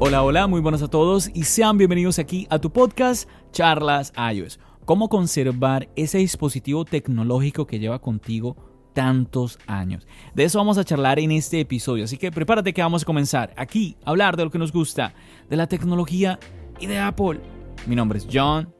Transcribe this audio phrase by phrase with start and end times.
[0.00, 4.60] Hola, hola, muy buenas a todos y sean bienvenidos aquí a tu podcast Charlas iOS.
[4.84, 8.56] ¿Cómo conservar ese dispositivo tecnológico que lleva contigo
[8.94, 10.06] tantos años?
[10.36, 13.52] De eso vamos a charlar en este episodio, así que prepárate que vamos a comenzar
[13.56, 15.14] aquí a hablar de lo que nos gusta,
[15.50, 16.38] de la tecnología
[16.78, 17.40] y de Apple.
[17.86, 18.72] Mi nombre es John.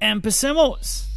[0.00, 1.09] ¡Empecemos!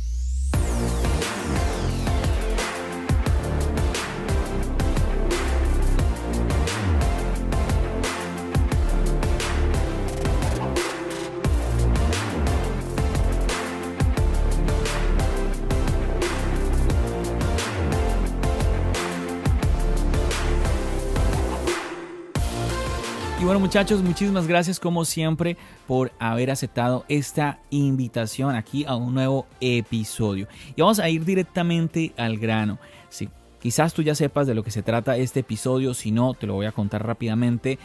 [23.43, 29.13] Y bueno muchachos, muchísimas gracias como siempre por haber aceptado esta invitación aquí a un
[29.13, 30.47] nuevo episodio.
[30.77, 32.79] Y vamos a ir directamente al grano.
[33.09, 33.27] Sí,
[33.59, 36.53] quizás tú ya sepas de lo que se trata este episodio, si no, te lo
[36.53, 37.79] voy a contar rápidamente.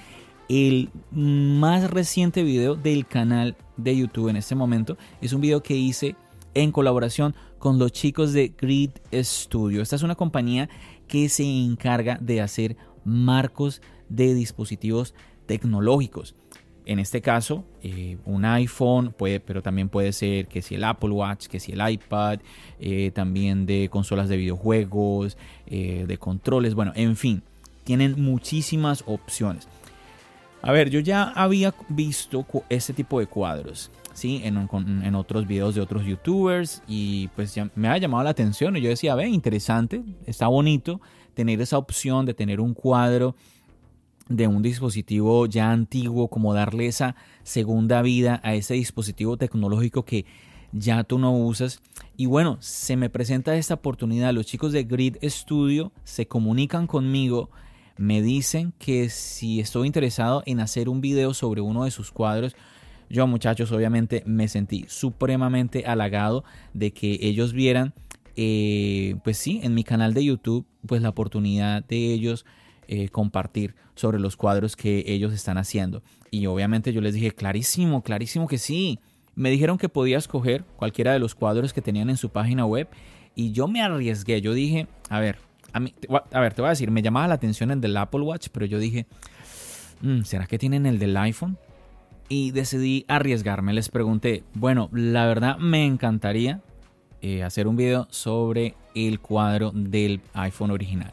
[0.49, 5.75] El más reciente video del canal de YouTube en este momento es un video que
[5.75, 6.15] hice
[6.55, 9.83] en colaboración con los chicos de Grid Studio.
[9.83, 10.69] Esta es una compañía
[11.09, 15.15] que se encarga de hacer marcos de dispositivos
[15.49, 16.37] tecnológicos.
[16.87, 21.11] En este caso, eh, un iPhone, puede, pero también puede ser que si el Apple
[21.11, 22.39] Watch, que si el iPad,
[22.81, 27.43] eh, también de consolas de videojuegos, eh, de controles, bueno, en fin,
[27.85, 29.69] tienen muchísimas opciones.
[30.63, 34.41] A ver, yo ya había visto este tipo de cuadros, ¿sí?
[34.45, 38.81] En, otros videos de otros youtubers y pues ya me ha llamado la atención y
[38.81, 41.01] yo decía, ve, interesante, está bonito
[41.35, 43.37] tener esa opción de tener un cuadro
[44.29, 50.27] de un dispositivo ya antiguo, como darle esa segunda vida a ese dispositivo tecnológico que
[50.73, 51.81] ya tú no usas.
[52.17, 54.33] Y bueno, se me presenta esta oportunidad.
[54.33, 57.51] Los chicos de Grid Studio se comunican conmigo,
[57.97, 62.55] me dicen que si estoy interesado en hacer un video sobre uno de sus cuadros,
[63.11, 66.45] yo muchachos obviamente me sentí supremamente halagado
[66.75, 67.95] de que ellos vieran,
[68.37, 72.45] eh, pues sí, en mi canal de YouTube, pues la oportunidad de ellos
[72.89, 76.03] eh, compartir sobre los cuadros que ellos están haciendo.
[76.31, 78.99] Y obviamente yo les dije, clarísimo, clarísimo que sí.
[79.35, 82.89] Me dijeron que podía escoger cualquiera de los cuadros que tenían en su página web
[83.35, 84.41] y yo me arriesgué.
[84.41, 85.39] Yo dije, a ver,
[85.73, 85.95] a, mí,
[86.33, 88.67] a ver, te voy a decir, me llamaba la atención el del Apple Watch, pero
[88.67, 89.07] yo dije,
[90.01, 91.59] mm, ¿será que tienen el del iPhone?
[92.29, 93.75] Y decidí arriesgarme.
[93.75, 96.63] Les pregunté, bueno, la verdad me encantaría
[97.21, 101.13] eh, hacer un video sobre el cuadro del iPhone original.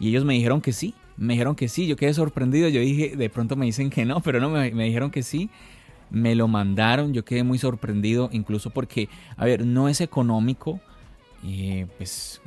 [0.00, 3.16] Y ellos me dijeron que sí, me dijeron que sí, yo quedé sorprendido, yo dije,
[3.16, 5.50] de pronto me dicen que no, pero no, me, dijeron que sí,
[6.10, 10.80] me lo mandaron, yo quedé muy sorprendido, incluso porque, a ver, no es económico,
[11.42, 12.40] y pues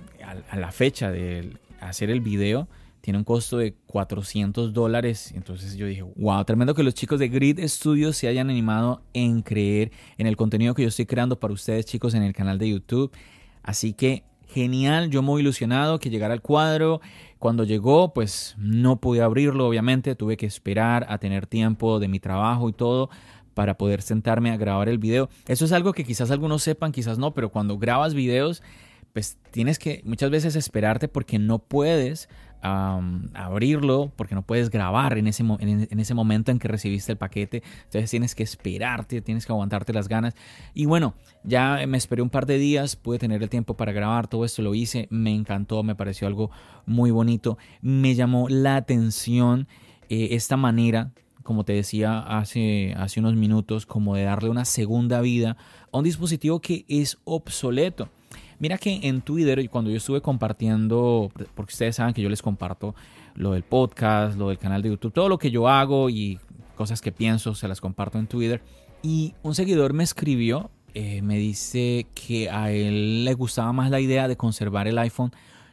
[0.49, 2.67] a, la fecha de hacer el video,
[3.01, 5.33] tiene un costo de 400 dólares.
[5.35, 9.41] Entonces yo dije, wow, tremendo que los chicos de Grid Studios se hayan animado en
[9.41, 12.69] creer en el contenido que yo estoy creando para ustedes chicos en el canal de
[12.69, 13.11] YouTube.
[13.63, 14.23] Así que
[14.53, 17.01] genial, yo muy ilusionado que llegara el cuadro.
[17.39, 22.19] Cuando llegó, pues no pude abrirlo, obviamente, tuve que esperar a tener tiempo de mi
[22.19, 23.09] trabajo y todo
[23.53, 25.29] para poder sentarme a grabar el video.
[25.47, 28.61] Eso es algo que quizás algunos sepan, quizás no, pero cuando grabas videos,
[29.13, 32.29] pues tienes que muchas veces esperarte porque no puedes
[32.63, 37.63] abrirlo porque no puedes grabar en ese, en, ese momento en que recibiste el paquete.
[37.85, 40.35] Entonces tienes que esperarte, tienes que aguantarte las ganas.
[40.73, 44.27] Y bueno, ya me esperé un par de días, pude tener el tiempo para grabar,
[44.27, 46.51] todo esto lo hice, me encantó, me pareció algo
[46.85, 47.57] muy bonito.
[47.81, 49.67] Me llamó la atención
[50.09, 51.11] eh, esta manera
[51.43, 55.57] como te decía hace, hace unos minutos, como de darle una segunda vida
[55.91, 58.09] a un dispositivo que es obsoleto.
[58.61, 62.93] Mira que en Twitter, cuando yo estuve compartiendo, porque ustedes saben que yo les comparto
[63.33, 66.37] lo del podcast, lo del canal de YouTube, todo lo que yo hago y
[66.75, 68.61] cosas que pienso, se las comparto en Twitter.
[69.01, 73.99] Y un seguidor me escribió, eh, me dice que a él le gustaba más la
[73.99, 75.31] idea de conservar el iPhone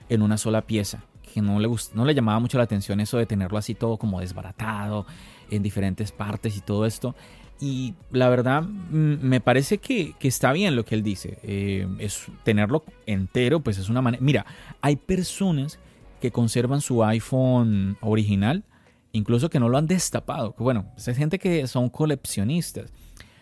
[0.08, 3.26] en una sola pieza, que no le, no le llamaba mucho la atención eso de
[3.26, 5.06] tenerlo así todo como desbaratado
[5.50, 7.14] en diferentes partes y todo esto.
[7.60, 11.38] Y la verdad, me parece que, está bien lo que él dice.
[11.42, 14.22] Eh, es tenerlo entero, pues es una manera.
[14.22, 14.46] Mira,
[14.80, 15.78] hay personas
[16.20, 18.64] que conservan su iPhone original,
[19.12, 20.54] incluso que no lo han destapado.
[20.58, 22.92] Bueno, pues hay gente que son coleccionistas.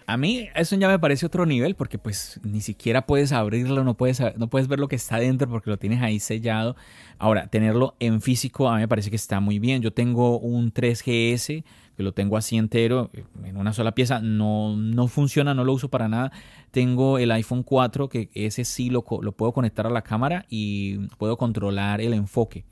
[0.09, 3.97] A mí eso ya me parece otro nivel porque pues ni siquiera puedes abrirlo, no
[3.97, 6.77] puedes, no puedes ver lo que está dentro porque lo tienes ahí sellado.
[7.19, 9.83] Ahora, tenerlo en físico a mí me parece que está muy bien.
[9.83, 11.65] Yo tengo un 3GS
[11.97, 13.11] que lo tengo así entero,
[13.43, 16.31] en una sola pieza, no, no funciona, no lo uso para nada.
[16.71, 20.99] Tengo el iPhone 4 que ese sí lo, lo puedo conectar a la cámara y
[21.17, 22.65] puedo controlar el enfoque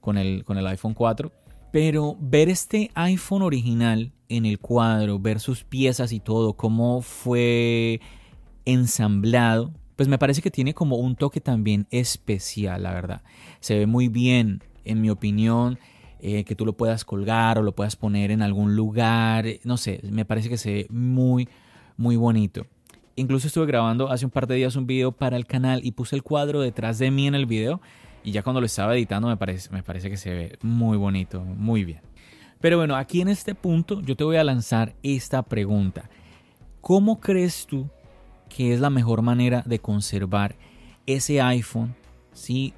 [0.00, 1.30] con el, con el iPhone 4.
[1.72, 8.00] Pero ver este iPhone original en el cuadro, ver sus piezas y todo, cómo fue
[8.64, 13.22] ensamblado, pues me parece que tiene como un toque también especial, la verdad.
[13.60, 15.78] Se ve muy bien, en mi opinión,
[16.20, 20.00] eh, que tú lo puedas colgar o lo puedas poner en algún lugar, no sé,
[20.10, 21.48] me parece que se ve muy,
[21.96, 22.66] muy bonito.
[23.16, 26.16] Incluso estuve grabando hace un par de días un video para el canal y puse
[26.16, 27.80] el cuadro detrás de mí en el video
[28.22, 31.40] y ya cuando lo estaba editando me parece, me parece que se ve muy bonito,
[31.40, 32.00] muy bien.
[32.60, 36.10] Pero bueno, aquí en este punto yo te voy a lanzar esta pregunta.
[36.80, 37.88] ¿Cómo crees tú
[38.48, 40.56] que es la mejor manera de conservar
[41.06, 41.94] ese iPhone?
[42.32, 42.74] Sí,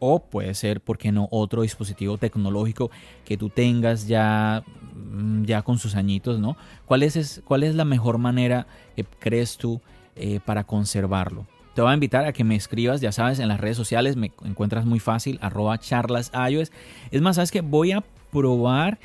[0.00, 2.90] o puede ser, ¿por qué no?, otro dispositivo tecnológico
[3.24, 4.64] que tú tengas ya,
[4.94, 6.56] mm, ya con sus añitos, ¿no?
[6.86, 8.66] ¿Cuál es, cuál es la mejor manera
[8.96, 9.80] que crees tú
[10.16, 11.46] eh, para conservarlo?
[11.74, 14.32] Te voy a invitar a que me escribas, ya sabes, en las redes sociales me
[14.44, 16.72] encuentras muy fácil, arroba charlas iOS.
[17.10, 18.02] Es más, sabes que voy a
[18.32, 18.98] probar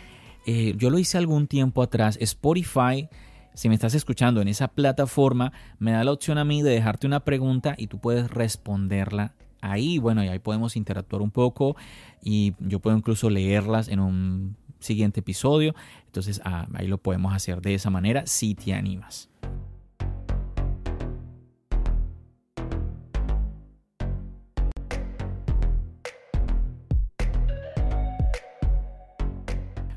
[0.45, 3.09] eh, yo lo hice algún tiempo atrás, Spotify,
[3.55, 7.07] si me estás escuchando en esa plataforma, me da la opción a mí de dejarte
[7.07, 9.97] una pregunta y tú puedes responderla ahí.
[9.97, 11.75] Bueno, y ahí podemos interactuar un poco
[12.21, 15.73] y yo puedo incluso leerlas en un siguiente episodio.
[16.05, 19.29] Entonces ah, ahí lo podemos hacer de esa manera si te animas.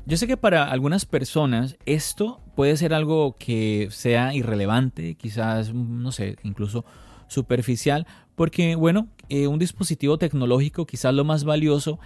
[0.09, 6.11] Yo sé que para algunas personas esto puede ser algo que sea irrelevante, quizás, no
[6.11, 6.83] sé, incluso
[7.27, 11.99] superficial, porque, bueno, eh, un dispositivo tecnológico quizás lo más valioso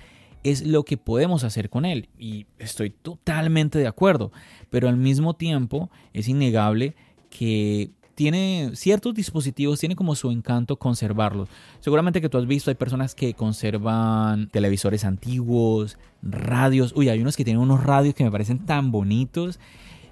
[0.43, 2.09] es lo que podemos hacer con él.
[2.19, 4.33] Y estoy totalmente de acuerdo,
[4.69, 6.97] pero al mismo tiempo es innegable
[7.29, 11.49] que tiene ciertos dispositivos, tiene como su encanto conservarlos.
[11.79, 16.93] Seguramente que tú has visto, hay personas que conservan televisores antiguos, radios.
[16.95, 19.59] Uy, hay unos que tienen unos radios que me parecen tan bonitos.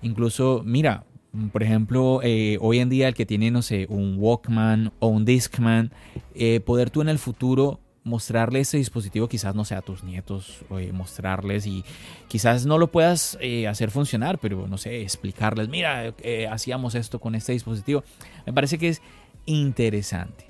[0.01, 1.05] Incluso, mira,
[1.51, 5.23] por ejemplo, eh, hoy en día el que tiene, no sé, un Walkman o un
[5.23, 5.91] Discman,
[6.35, 10.63] eh, poder tú en el futuro mostrarle ese dispositivo quizás no sea a tus nietos,
[10.71, 11.83] eh, mostrarles y
[12.27, 17.19] quizás no lo puedas eh, hacer funcionar, pero no sé, explicarles, mira, eh, hacíamos esto
[17.19, 18.03] con este dispositivo.
[18.45, 19.01] Me parece que es
[19.45, 20.45] interesante.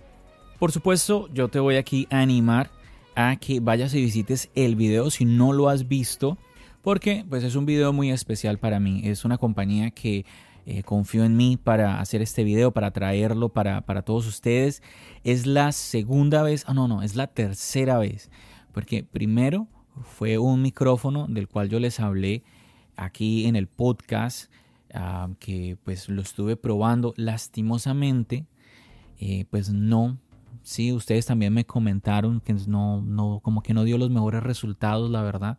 [0.59, 2.69] Por supuesto, yo te voy aquí a animar
[3.15, 6.37] a que vayas y visites el video si no lo has visto,
[6.81, 9.01] porque pues es un video muy especial para mí.
[9.03, 10.25] Es una compañía que
[10.65, 14.83] eh, confío en mí para hacer este video, para traerlo para, todos ustedes.
[15.23, 18.29] Es la segunda vez, ah, no, no, es la tercera vez,
[18.71, 19.67] porque primero
[20.03, 22.43] fue un micrófono del cual yo les hablé
[22.95, 24.51] aquí en el podcast,
[24.93, 28.45] ah, que pues lo estuve probando lastimosamente,
[29.19, 30.19] eh, pues no,
[30.61, 35.09] sí, ustedes también me comentaron que no, no, como que no dio los mejores resultados,
[35.09, 35.57] la verdad.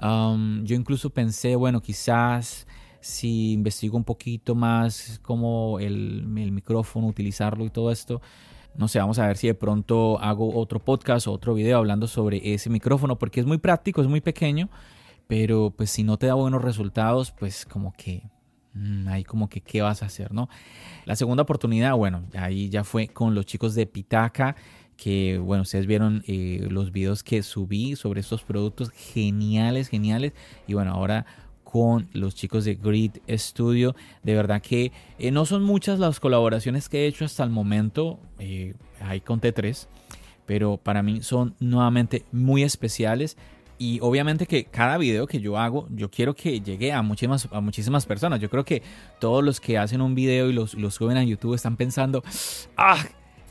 [0.00, 2.66] yo incluso pensé, bueno, quizás
[3.04, 8.22] si investigo un poquito más cómo el, micrófono, utilizarlo y todo esto,
[8.76, 12.06] no sé, vamos a ver si de pronto hago otro podcast o otro video hablando
[12.06, 14.70] sobre ese micrófono, porque es muy práctico, es muy pequeño,
[15.26, 18.22] pero pues si no te da buenos resultados, pues como que
[18.72, 20.48] mm, ahí como que qué vas a hacer, ¿no?
[21.04, 24.56] La segunda oportunidad, bueno, ahí ya fue con los chicos de Pitaca,
[24.96, 30.32] que bueno, ustedes vieron eh, los videos que subí sobre estos productos geniales, geniales,
[30.66, 31.26] y bueno, ahora
[31.74, 33.96] con los chicos de Grid Studio.
[34.22, 38.20] De verdad que eh, no son muchas las colaboraciones que he hecho hasta el momento.
[38.38, 39.88] Eh, hay conté tres.
[40.46, 43.36] Pero para mí son nuevamente muy especiales.
[43.76, 47.60] Y obviamente que cada video que yo hago, yo quiero que llegue a muchísimas, a
[47.60, 48.38] muchísimas personas.
[48.38, 48.80] Yo creo que
[49.18, 52.22] todos los que hacen un video y los, los suben a YouTube están pensando,
[52.76, 53.04] ah,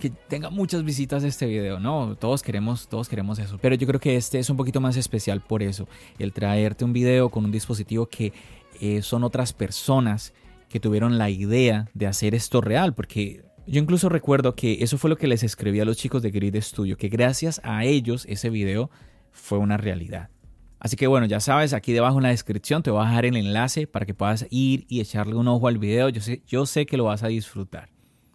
[0.04, 2.18] que tenga muchas visitas este video, ¿no?
[2.18, 3.58] Todos queremos, todos queremos eso.
[3.58, 5.88] Pero yo creo que este es un poquito más especial por eso.
[6.20, 8.34] El traerte un video con un dispositivo que
[8.82, 10.34] eh, son otras personas
[10.68, 15.10] que tuvieron la idea de hacer esto real, porque yo incluso recuerdo que eso fue
[15.10, 18.50] lo que les escribí a los chicos de Grid Studio, que gracias a ellos ese
[18.50, 18.92] video
[19.32, 20.32] fue una realidad.
[20.80, 23.38] Así que bueno, ya sabes, aquí debajo en la descripción te voy a dejar el
[23.38, 26.10] enlace para que puedas ir y echarle un ojo al video.
[26.10, 27.93] Yo sé, yo sé que lo vas a disfrutar.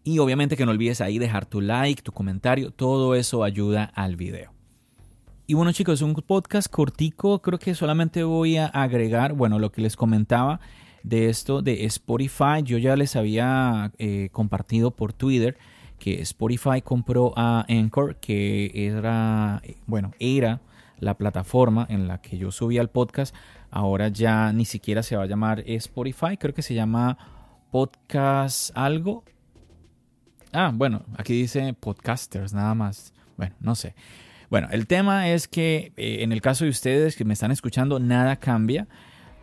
[0.08, 4.16] Y obviamente que no olvides ahí dejar tu like, tu comentario, todo eso ayuda al
[4.16, 4.54] video.
[5.46, 9.82] Y bueno chicos, un podcast cortico, creo que solamente voy a agregar, bueno, lo que
[9.82, 10.60] les comentaba
[11.02, 15.58] de esto de Spotify, yo ya les había eh, compartido por Twitter
[15.98, 20.62] que Spotify compró a Anchor, que era, bueno, era
[21.00, 23.34] la plataforma en la que yo subía el podcast.
[23.70, 27.18] Ahora ya ni siquiera se va a llamar Spotify, creo que se llama
[27.70, 29.22] Podcast algo.
[30.52, 33.12] Ah, bueno, aquí dice podcasters nada más.
[33.36, 33.94] Bueno, no sé.
[34.50, 38.00] Bueno, el tema es que eh, en el caso de ustedes que me están escuchando,
[38.00, 38.88] nada cambia,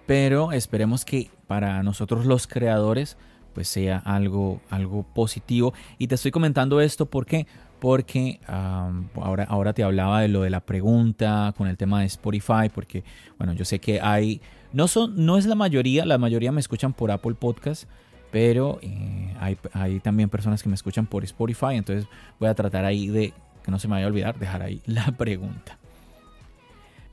[0.08, 3.18] pero esperemos que para nosotros los creadores
[3.54, 5.74] pues sea algo, algo positivo.
[5.98, 7.48] Y te estoy comentando esto porque
[7.80, 12.70] porque ahora, ahora te hablaba de lo de la pregunta con el tema de Spotify,
[12.74, 13.04] porque
[13.38, 14.42] bueno, yo sé que hay,
[14.74, 17.88] no, son, no es la mayoría, la mayoría me escuchan por Apple Podcast,
[18.36, 19.34] pero eh,
[19.72, 22.06] hay, también personas que me escuchan por Spotify, entonces
[22.38, 25.06] voy a tratar ahí de, que no se me vaya a olvidar, dejar ahí la
[25.14, 25.80] pregunta.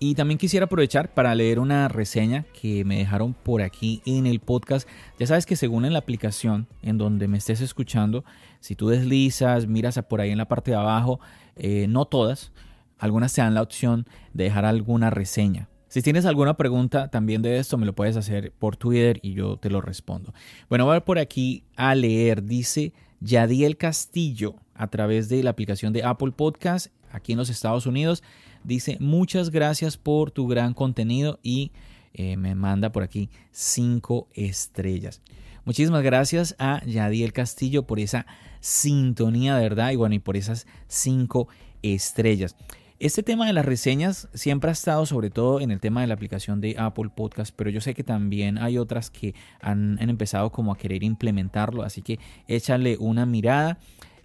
[0.01, 4.41] Y también quisiera aprovechar para leer una reseña que me dejaron por aquí en el
[4.41, 4.89] podcast.
[5.17, 8.25] Ya sabes que según en la aplicación en donde me estés escuchando,
[8.59, 11.21] si tú deslizas, miras por ahí en la parte de abajo,
[11.55, 12.51] eh, no todas,
[12.99, 15.69] algunas te dan la opción de dejar alguna reseña.
[15.93, 19.59] Si tienes alguna pregunta también de esto, me lo puedes hacer por Twitter y yo
[19.59, 20.33] te lo respondo.
[20.71, 22.45] Bueno, voy a ver por aquí a leer.
[22.45, 27.85] Dice Yadiel Castillo a través de la aplicación de Apple Podcast aquí en los Estados
[27.85, 28.23] Unidos.
[28.65, 31.73] Dice, muchas gracias por tu gran contenido y
[32.15, 35.21] eh, me manda por aquí cinco estrellas.
[35.67, 38.25] Muchísimas gracias a Yadiel Castillo por esa
[38.61, 41.49] sintonía, de verdad, y bueno, y por esas cinco
[41.83, 42.57] estrellas.
[43.03, 46.15] Este tema de las reseñas siempre ha estado sobre todo en el tema de la
[46.15, 50.53] aplicación de Apple Podcast, pero yo sé que también hay otras que han, han empezado
[50.53, 53.81] como a querer implementarlo, así que échale una mirada.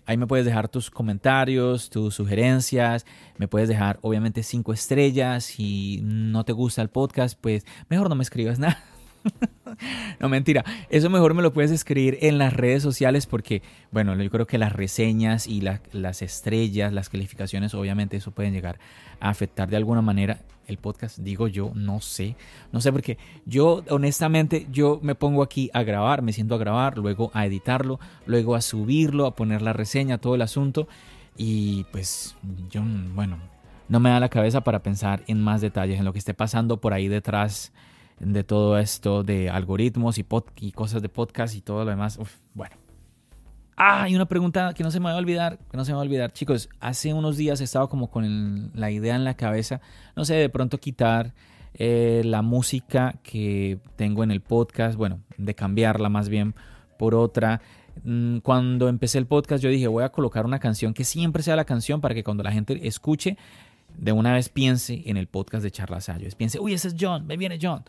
[0.06, 3.08] Ahí me puedes dejar tus comentarios, tus sugerencias,
[3.40, 5.46] me puedes dejar obviamente cinco estrellas.
[5.46, 8.78] Si no te gusta el podcast, pues mejor no me escribas nada.
[10.20, 10.64] no, mentira.
[10.90, 14.58] Eso mejor me lo puedes escribir en las redes sociales porque, bueno, yo creo que
[14.58, 18.80] las reseñas y las estrellas, las calificaciones, obviamente eso pueden llegar
[19.20, 22.36] a afectar de alguna manera el podcast, digo yo, no sé,
[22.74, 26.98] no sé porque yo honestamente yo me pongo aquí a grabar, me siento a grabar,
[26.98, 30.88] luego a editarlo, luego a subirlo, a poner la reseña, todo el asunto.
[31.38, 32.36] Y pues
[32.70, 32.82] yo,
[33.14, 33.38] bueno,
[33.88, 36.78] no me da la cabeza para pensar en más detalles, en lo que esté pasando
[36.82, 37.72] por ahí detrás
[38.20, 40.26] de todo esto de algoritmos y,
[40.58, 42.20] y cosas de podcast y todo lo demás.
[42.54, 42.76] bueno,
[43.80, 45.98] Ah, y una pregunta que no se me va a olvidar, que no se me
[45.98, 46.34] va a olvidar.
[46.34, 49.82] Chicos, hace unos días he estado como con la idea en la cabeza,
[50.16, 51.36] no sé, de pronto quitar
[51.76, 56.56] eh, la música que tengo en el podcast, bueno, de cambiarla más bien
[56.98, 57.62] por otra.
[58.04, 61.56] Mm, cuando empecé el podcast yo dije, voy a colocar una canción que siempre sea
[61.56, 63.38] la canción para que cuando la gente escuche,
[63.96, 66.34] de una vez piense en el podcast de Charlas Ayos.
[66.34, 67.84] Piense, uy, ese es John, me viene John.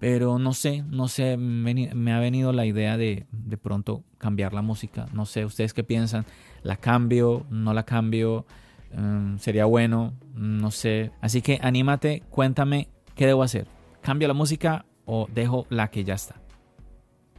[0.00, 4.62] Pero no sé, no sé, me, ha venido la idea de de pronto cambiar la
[4.62, 5.06] música.
[5.12, 6.26] No sé, ¿ustedes qué piensan?
[6.62, 7.46] ¿La cambio?
[7.50, 8.46] ¿No la cambio?
[8.92, 10.14] Em, ¿Sería bueno?
[10.34, 11.10] No sé.
[11.20, 13.66] Así que anímate, cuéntame qué debo hacer.
[14.02, 16.43] ¿Cambio la música o dejo la que ya está?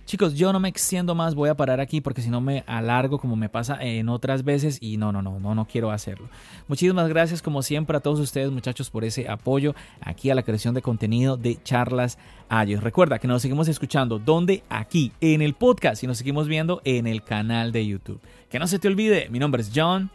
[0.06, 3.18] Chicos, yo no me extiendo más, voy a parar aquí porque si no me alargo
[3.18, 6.30] como me pasa en otras veces y no, no, no, no, no quiero hacerlo.
[6.68, 10.76] Muchísimas gracias como siempre a todos ustedes muchachos por ese apoyo aquí a la creación
[10.76, 12.20] de contenido de charlas
[12.50, 12.84] Ayos.
[12.84, 17.08] Recuerda que nos seguimos escuchando donde aquí en el podcast y nos seguimos viendo en
[17.08, 18.22] el canal de YouTube.
[18.50, 20.12] Que no se te olvide, mi nombre es John.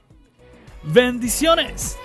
[0.85, 1.99] Bendiciones.